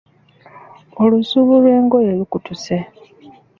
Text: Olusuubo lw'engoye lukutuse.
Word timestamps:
Olusuubo 1.03 1.53
lw'engoye 1.61 2.11
lukutuse. 2.19 2.75